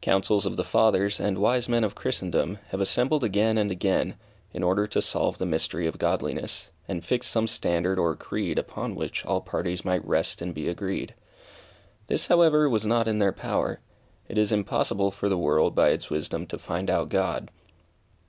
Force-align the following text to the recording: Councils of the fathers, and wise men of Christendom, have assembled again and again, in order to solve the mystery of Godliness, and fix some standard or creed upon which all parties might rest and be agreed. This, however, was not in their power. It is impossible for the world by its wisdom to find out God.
Councils 0.00 0.46
of 0.46 0.56
the 0.56 0.64
fathers, 0.64 1.20
and 1.20 1.38
wise 1.38 1.68
men 1.68 1.84
of 1.84 1.94
Christendom, 1.94 2.58
have 2.70 2.80
assembled 2.80 3.22
again 3.22 3.56
and 3.56 3.70
again, 3.70 4.16
in 4.52 4.64
order 4.64 4.88
to 4.88 5.00
solve 5.00 5.38
the 5.38 5.46
mystery 5.46 5.86
of 5.86 5.96
Godliness, 5.96 6.70
and 6.88 7.04
fix 7.04 7.28
some 7.28 7.46
standard 7.46 7.96
or 7.96 8.16
creed 8.16 8.58
upon 8.58 8.96
which 8.96 9.24
all 9.24 9.40
parties 9.40 9.84
might 9.84 10.04
rest 10.04 10.42
and 10.42 10.52
be 10.52 10.66
agreed. 10.68 11.14
This, 12.08 12.26
however, 12.26 12.68
was 12.68 12.84
not 12.84 13.06
in 13.06 13.20
their 13.20 13.30
power. 13.32 13.78
It 14.26 14.38
is 14.38 14.50
impossible 14.50 15.12
for 15.12 15.28
the 15.28 15.38
world 15.38 15.72
by 15.76 15.90
its 15.90 16.10
wisdom 16.10 16.48
to 16.48 16.58
find 16.58 16.90
out 16.90 17.08
God. 17.08 17.48